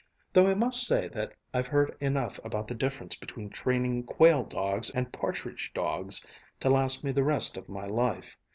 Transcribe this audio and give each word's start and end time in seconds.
Though 0.33 0.47
I 0.47 0.55
must 0.55 0.87
say 0.87 1.07
that 1.09 1.33
I've 1.53 1.67
heard 1.67 1.95
enough 1.99 2.39
about 2.43 2.67
the 2.67 2.73
difference 2.73 3.15
between 3.15 3.51
training 3.51 4.05
quail 4.05 4.43
dogs 4.45 4.89
and 4.89 5.13
partridge 5.13 5.71
dogs 5.75 6.25
to 6.61 6.71
last 6.71 7.03
me 7.03 7.11
the 7.11 7.21
rest 7.23 7.55
of 7.55 7.69
my 7.69 7.85
life. 7.85 8.35